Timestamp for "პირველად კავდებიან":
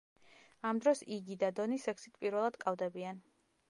2.25-3.27